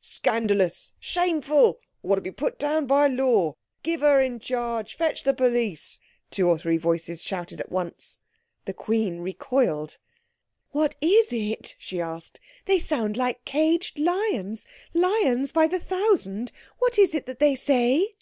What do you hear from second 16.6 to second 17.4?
What is it that